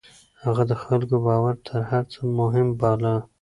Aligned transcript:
هغه 0.43 0.63
د 0.71 0.73
خلکو 0.83 1.15
باور 1.27 1.55
تر 1.67 1.79
هر 1.89 2.03
څه 2.13 2.19
مهم 2.39 2.67
باله. 2.79 3.13